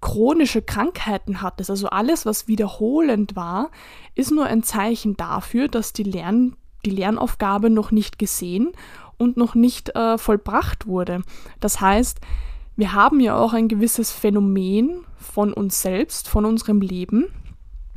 chronische 0.00 0.62
Krankheiten 0.62 1.42
hattest, 1.42 1.70
also 1.70 1.88
alles, 1.88 2.26
was 2.26 2.48
wiederholend 2.48 3.36
war, 3.36 3.70
ist 4.16 4.32
nur 4.32 4.46
ein 4.46 4.64
Zeichen 4.64 5.16
dafür, 5.16 5.68
dass 5.68 5.92
die, 5.92 6.02
Lern 6.02 6.56
die 6.84 6.90
Lernaufgabe 6.90 7.70
noch 7.70 7.92
nicht 7.92 8.18
gesehen 8.18 8.72
und 9.22 9.36
noch 9.36 9.54
nicht 9.54 9.94
äh, 9.94 10.18
vollbracht 10.18 10.86
wurde. 10.86 11.22
Das 11.60 11.80
heißt, 11.80 12.20
wir 12.76 12.92
haben 12.92 13.20
ja 13.20 13.36
auch 13.36 13.52
ein 13.52 13.68
gewisses 13.68 14.12
Phänomen 14.12 15.04
von 15.16 15.52
uns 15.52 15.80
selbst, 15.80 16.28
von 16.28 16.44
unserem 16.44 16.80
Leben, 16.80 17.26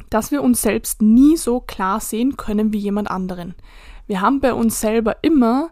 dass 0.09 0.31
wir 0.31 0.43
uns 0.43 0.61
selbst 0.61 1.01
nie 1.01 1.37
so 1.37 1.59
klar 1.59 1.99
sehen 1.99 2.37
können 2.37 2.71
wie 2.71 2.77
jemand 2.77 3.09
anderen. 3.09 3.55
Wir 4.07 4.21
haben 4.21 4.39
bei 4.39 4.53
uns 4.53 4.79
selber 4.79 5.17
immer 5.23 5.69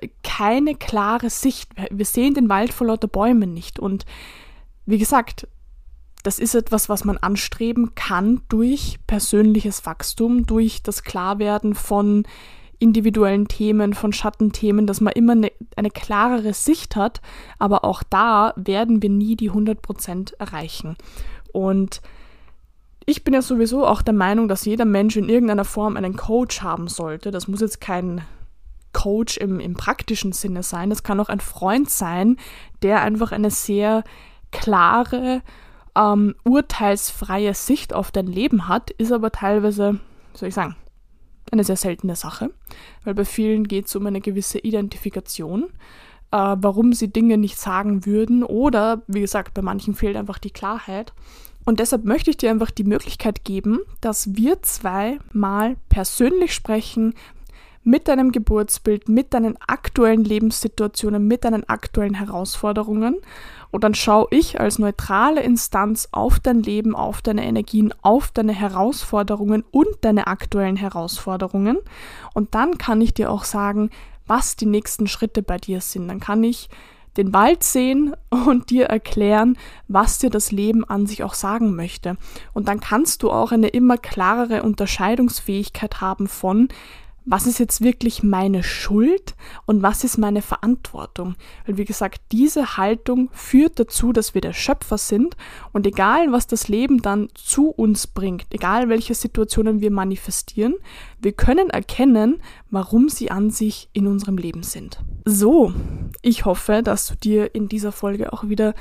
äh, 0.00 0.08
keine 0.22 0.74
klare 0.74 1.30
Sicht. 1.30 1.70
Wir 1.90 2.04
sehen 2.04 2.34
den 2.34 2.48
Wald 2.48 2.72
vor 2.72 2.88
lauter 2.88 3.08
Bäumen 3.08 3.54
nicht. 3.54 3.78
Und 3.78 4.04
wie 4.86 4.98
gesagt, 4.98 5.46
das 6.24 6.38
ist 6.38 6.54
etwas, 6.54 6.88
was 6.88 7.04
man 7.04 7.18
anstreben 7.18 7.94
kann 7.94 8.40
durch 8.48 8.98
persönliches 9.06 9.84
Wachstum, 9.84 10.46
durch 10.46 10.82
das 10.82 11.04
Klarwerden 11.04 11.74
von 11.74 12.24
individuellen 12.84 13.48
Themen, 13.48 13.94
von 13.94 14.12
Schattenthemen, 14.12 14.86
dass 14.86 15.00
man 15.00 15.14
immer 15.14 15.32
eine, 15.32 15.50
eine 15.74 15.90
klarere 15.90 16.52
Sicht 16.52 16.94
hat. 16.94 17.20
Aber 17.58 17.84
auch 17.84 18.02
da 18.02 18.52
werden 18.56 19.02
wir 19.02 19.10
nie 19.10 19.34
die 19.34 19.50
100% 19.50 20.34
erreichen. 20.38 20.96
Und 21.52 22.02
ich 23.06 23.24
bin 23.24 23.34
ja 23.34 23.42
sowieso 23.42 23.86
auch 23.86 24.02
der 24.02 24.14
Meinung, 24.14 24.48
dass 24.48 24.66
jeder 24.66 24.84
Mensch 24.84 25.16
in 25.16 25.28
irgendeiner 25.28 25.64
Form 25.64 25.96
einen 25.96 26.16
Coach 26.16 26.62
haben 26.62 26.88
sollte. 26.88 27.30
Das 27.30 27.48
muss 27.48 27.60
jetzt 27.60 27.80
kein 27.80 28.22
Coach 28.92 29.38
im, 29.38 29.60
im 29.60 29.74
praktischen 29.74 30.32
Sinne 30.32 30.62
sein. 30.62 30.90
Das 30.90 31.02
kann 31.02 31.20
auch 31.20 31.28
ein 31.28 31.40
Freund 31.40 31.90
sein, 31.90 32.36
der 32.82 33.02
einfach 33.02 33.32
eine 33.32 33.50
sehr 33.50 34.04
klare, 34.52 35.42
ähm, 35.96 36.34
urteilsfreie 36.44 37.54
Sicht 37.54 37.94
auf 37.94 38.10
dein 38.10 38.26
Leben 38.26 38.68
hat, 38.68 38.90
ist 38.90 39.12
aber 39.12 39.32
teilweise, 39.32 40.00
soll 40.34 40.48
ich 40.48 40.54
sagen, 40.54 40.76
eine 41.50 41.64
sehr 41.64 41.76
seltene 41.76 42.16
Sache, 42.16 42.50
weil 43.04 43.14
bei 43.14 43.24
vielen 43.24 43.68
geht 43.68 43.86
es 43.86 43.96
um 43.96 44.06
eine 44.06 44.20
gewisse 44.20 44.58
Identifikation, 44.58 45.64
äh, 46.30 46.36
warum 46.36 46.92
sie 46.92 47.12
Dinge 47.12 47.38
nicht 47.38 47.58
sagen 47.58 48.06
würden 48.06 48.42
oder, 48.42 49.02
wie 49.06 49.20
gesagt, 49.20 49.54
bei 49.54 49.62
manchen 49.62 49.94
fehlt 49.94 50.16
einfach 50.16 50.38
die 50.38 50.50
Klarheit. 50.50 51.12
Und 51.64 51.80
deshalb 51.80 52.04
möchte 52.04 52.30
ich 52.30 52.36
dir 52.36 52.50
einfach 52.50 52.70
die 52.70 52.84
Möglichkeit 52.84 53.44
geben, 53.44 53.80
dass 54.02 54.36
wir 54.36 54.62
zwei 54.62 55.18
mal 55.32 55.76
persönlich 55.88 56.52
sprechen, 56.52 57.14
mit 57.84 58.08
deinem 58.08 58.32
Geburtsbild, 58.32 59.08
mit 59.08 59.34
deinen 59.34 59.56
aktuellen 59.60 60.24
Lebenssituationen, 60.24 61.26
mit 61.26 61.44
deinen 61.44 61.68
aktuellen 61.68 62.14
Herausforderungen. 62.14 63.16
Und 63.74 63.82
dann 63.82 63.96
schaue 63.96 64.28
ich 64.30 64.60
als 64.60 64.78
neutrale 64.78 65.42
Instanz 65.42 66.08
auf 66.12 66.38
dein 66.38 66.62
Leben, 66.62 66.94
auf 66.94 67.22
deine 67.22 67.44
Energien, 67.44 67.92
auf 68.02 68.30
deine 68.30 68.52
Herausforderungen 68.52 69.64
und 69.72 69.88
deine 70.02 70.28
aktuellen 70.28 70.76
Herausforderungen. 70.76 71.78
Und 72.34 72.54
dann 72.54 72.78
kann 72.78 73.00
ich 73.00 73.14
dir 73.14 73.32
auch 73.32 73.42
sagen, 73.42 73.90
was 74.28 74.54
die 74.54 74.66
nächsten 74.66 75.08
Schritte 75.08 75.42
bei 75.42 75.56
dir 75.56 75.80
sind. 75.80 76.06
Dann 76.06 76.20
kann 76.20 76.44
ich 76.44 76.68
den 77.16 77.32
Wald 77.32 77.64
sehen 77.64 78.14
und 78.30 78.70
dir 78.70 78.84
erklären, 78.84 79.58
was 79.88 80.18
dir 80.18 80.30
das 80.30 80.52
Leben 80.52 80.84
an 80.84 81.06
sich 81.06 81.24
auch 81.24 81.34
sagen 81.34 81.74
möchte. 81.74 82.16
Und 82.52 82.68
dann 82.68 82.78
kannst 82.78 83.24
du 83.24 83.32
auch 83.32 83.50
eine 83.50 83.66
immer 83.66 83.98
klarere 83.98 84.62
Unterscheidungsfähigkeit 84.62 86.00
haben 86.00 86.28
von, 86.28 86.68
was 87.24 87.46
ist 87.46 87.58
jetzt 87.58 87.80
wirklich 87.80 88.22
meine 88.22 88.62
Schuld 88.62 89.34
und 89.66 89.82
was 89.82 90.04
ist 90.04 90.18
meine 90.18 90.42
Verantwortung? 90.42 91.36
Weil 91.66 91.78
wie 91.78 91.84
gesagt, 91.84 92.20
diese 92.32 92.76
Haltung 92.76 93.30
führt 93.32 93.78
dazu, 93.78 94.12
dass 94.12 94.34
wir 94.34 94.40
der 94.40 94.52
Schöpfer 94.52 94.98
sind 94.98 95.36
und 95.72 95.86
egal 95.86 96.32
was 96.32 96.46
das 96.46 96.68
Leben 96.68 97.00
dann 97.00 97.28
zu 97.34 97.70
uns 97.70 98.06
bringt, 98.06 98.46
egal 98.50 98.88
welche 98.88 99.14
Situationen 99.14 99.80
wir 99.80 99.90
manifestieren, 99.90 100.74
wir 101.20 101.32
können 101.32 101.70
erkennen, 101.70 102.42
warum 102.70 103.08
sie 103.08 103.30
an 103.30 103.50
sich 103.50 103.88
in 103.92 104.06
unserem 104.06 104.36
Leben 104.36 104.62
sind. 104.62 104.98
So, 105.24 105.72
ich 106.20 106.44
hoffe, 106.44 106.82
dass 106.82 107.06
du 107.06 107.14
dir 107.14 107.54
in 107.54 107.68
dieser 107.68 107.92
Folge 107.92 108.32
auch 108.32 108.48
wieder 108.48 108.74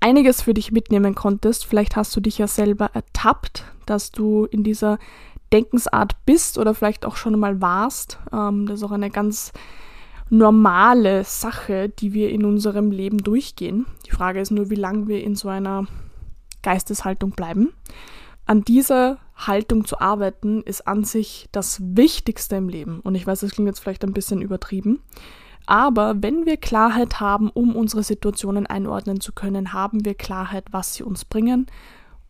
einiges 0.00 0.42
für 0.42 0.52
dich 0.52 0.72
mitnehmen 0.72 1.14
konntest. 1.14 1.64
Vielleicht 1.64 1.96
hast 1.96 2.14
du 2.14 2.20
dich 2.20 2.36
ja 2.38 2.46
selber 2.46 2.90
ertappt, 2.92 3.64
dass 3.86 4.10
du 4.10 4.44
in 4.44 4.62
dieser 4.62 4.98
Denkensart 5.52 6.16
bist 6.26 6.58
oder 6.58 6.74
vielleicht 6.74 7.04
auch 7.04 7.16
schon 7.16 7.38
mal 7.38 7.60
warst. 7.60 8.18
Ähm, 8.32 8.66
das 8.66 8.80
ist 8.80 8.84
auch 8.84 8.92
eine 8.92 9.10
ganz 9.10 9.52
normale 10.28 11.24
Sache, 11.24 11.88
die 11.88 12.12
wir 12.12 12.30
in 12.30 12.44
unserem 12.44 12.90
Leben 12.90 13.18
durchgehen. 13.18 13.86
Die 14.06 14.10
Frage 14.10 14.40
ist 14.40 14.50
nur, 14.50 14.70
wie 14.70 14.76
lange 14.76 15.06
wir 15.06 15.22
in 15.22 15.36
so 15.36 15.48
einer 15.48 15.86
Geisteshaltung 16.62 17.30
bleiben. 17.30 17.72
An 18.44 18.62
dieser 18.62 19.18
Haltung 19.36 19.84
zu 19.84 20.00
arbeiten, 20.00 20.62
ist 20.62 20.88
an 20.88 21.04
sich 21.04 21.48
das 21.52 21.80
Wichtigste 21.80 22.56
im 22.56 22.68
Leben. 22.68 23.00
Und 23.00 23.14
ich 23.14 23.26
weiß, 23.26 23.40
das 23.40 23.52
klingt 23.52 23.68
jetzt 23.68 23.80
vielleicht 23.80 24.04
ein 24.04 24.12
bisschen 24.12 24.40
übertrieben. 24.40 25.00
Aber 25.66 26.22
wenn 26.22 26.46
wir 26.46 26.56
Klarheit 26.56 27.20
haben, 27.20 27.50
um 27.50 27.74
unsere 27.74 28.02
Situationen 28.02 28.66
einordnen 28.66 29.20
zu 29.20 29.32
können, 29.32 29.72
haben 29.72 30.04
wir 30.04 30.14
Klarheit, 30.14 30.66
was 30.70 30.94
sie 30.94 31.02
uns 31.02 31.24
bringen 31.24 31.66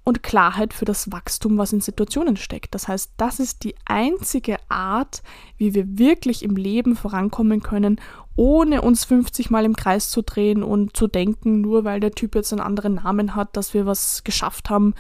und 0.07 0.23
Klarheit 0.23 0.73
für 0.73 0.85
das 0.85 1.11
Wachstum, 1.11 1.59
was 1.59 1.73
in 1.73 1.81
Situationen 1.81 2.37
steckt. 2.37 2.77
Das 2.77 2.87
heißt, 2.87 3.15
das 3.17 3.41
ist 3.41 3.65
die 3.65 3.75
einzige 3.87 4.59
Art, 4.69 5.25
wie 5.59 5.75
wir 5.75 5.99
wirklich 5.99 6.45
im 6.45 6.55
Leben 6.55 6.95
vorankommen 6.95 7.61
können, 7.61 8.01
ohne 8.37 8.83
uns 8.83 9.05
50 9.05 9.51
Mal 9.51 9.65
im 9.65 9.75
Kreis 9.75 10.09
zu 10.09 10.23
drehen 10.23 10.63
und 10.63 10.97
zu 10.97 11.09
denken, 11.09 11.61
nur 11.61 11.83
weil 11.83 11.99
der 11.99 12.13
Typ 12.13 12.37
jetzt 12.37 12.53
einen 12.53 12.63
anderen 12.63 12.95
Namen 12.95 13.35
hat, 13.35 13.57
dass 13.57 13.75
wir 13.75 13.85
was 13.85 14.23
geschafft 14.23 14.71
haben 14.71 14.95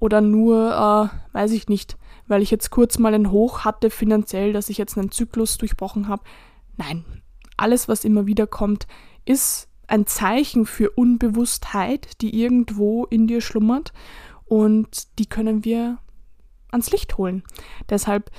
oder 0.00 0.20
nur, 0.20 0.72
äh, 0.72 1.36
weiß 1.36 1.52
ich 1.52 1.68
nicht, 1.68 1.96
weil 2.26 2.42
ich 2.42 2.50
jetzt 2.50 2.70
kurz 2.70 2.98
mal 2.98 3.14
ein 3.14 3.30
Hoch 3.30 3.60
hatte 3.60 3.90
finanziell, 3.90 4.52
dass 4.52 4.70
ich 4.70 4.78
jetzt 4.78 4.98
einen 4.98 5.12
Zyklus 5.12 5.58
durchbrochen 5.58 6.08
habe. 6.08 6.24
Nein, 6.76 7.04
alles, 7.56 7.86
was 7.86 8.04
immer 8.04 8.26
wieder 8.26 8.48
kommt, 8.48 8.88
ist 9.24 9.68
ein 9.86 10.06
Zeichen 10.06 10.66
für 10.66 10.90
Unbewusstheit, 10.90 12.20
die 12.20 12.42
irgendwo 12.42 13.04
in 13.04 13.28
dir 13.28 13.40
schlummert 13.40 13.92
und 14.48 15.18
die 15.18 15.26
können 15.26 15.64
wir 15.64 15.98
ans 16.70 16.90
Licht 16.90 17.18
holen. 17.18 17.42
Deshalb 17.88 18.30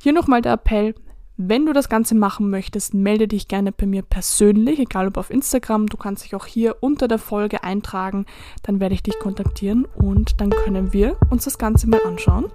hier 0.00 0.12
nochmal 0.12 0.42
der 0.42 0.52
Appell, 0.52 0.94
wenn 1.40 1.66
du 1.66 1.72
das 1.72 1.88
Ganze 1.88 2.16
machen 2.16 2.50
möchtest, 2.50 2.94
melde 2.94 3.28
dich 3.28 3.46
gerne 3.46 3.70
bei 3.70 3.86
mir 3.86 4.02
persönlich, 4.02 4.80
egal 4.80 5.06
ob 5.06 5.16
auf 5.16 5.30
Instagram. 5.30 5.86
Du 5.86 5.96
kannst 5.96 6.24
dich 6.24 6.34
auch 6.34 6.46
hier 6.46 6.78
unter 6.80 7.06
der 7.06 7.18
Folge 7.18 7.62
eintragen. 7.62 8.26
Dann 8.64 8.80
werde 8.80 8.96
ich 8.96 9.04
dich 9.04 9.16
kontaktieren 9.20 9.84
und 9.84 10.40
dann 10.40 10.50
können 10.50 10.92
wir 10.92 11.16
uns 11.30 11.44
das 11.44 11.56
Ganze 11.56 11.88
mal 11.88 12.02
anschauen. 12.04 12.46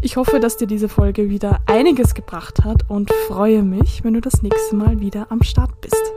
Ich 0.00 0.16
hoffe, 0.16 0.40
dass 0.40 0.56
dir 0.56 0.66
diese 0.66 0.88
Folge 0.88 1.28
wieder 1.28 1.60
einiges 1.66 2.14
gebracht 2.14 2.64
hat 2.64 2.88
und 2.88 3.12
freue 3.28 3.62
mich, 3.62 4.02
wenn 4.02 4.14
du 4.14 4.22
das 4.22 4.40
nächste 4.40 4.76
Mal 4.76 5.00
wieder 5.00 5.30
am 5.30 5.42
Start 5.42 5.82
bist. 5.82 6.12